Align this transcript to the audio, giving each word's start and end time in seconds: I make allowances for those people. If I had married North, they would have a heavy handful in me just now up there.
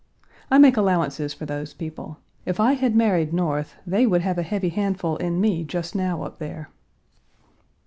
I 0.49 0.57
make 0.57 0.77
allowances 0.77 1.31
for 1.35 1.45
those 1.45 1.75
people. 1.75 2.17
If 2.43 2.59
I 2.59 2.73
had 2.73 2.95
married 2.95 3.33
North, 3.35 3.75
they 3.85 4.07
would 4.07 4.21
have 4.21 4.39
a 4.39 4.41
heavy 4.41 4.69
handful 4.69 5.15
in 5.17 5.39
me 5.39 5.63
just 5.63 5.93
now 5.93 6.23
up 6.23 6.39
there. 6.39 6.71